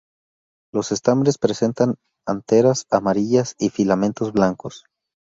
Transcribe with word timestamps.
Los 0.73 0.91
estambres 0.91 1.37
presentan 1.37 1.93
anteras 2.27 2.87
amarillas 2.89 3.53
y 3.59 3.69
filamentos 3.69 4.31
blancos. 4.33 4.83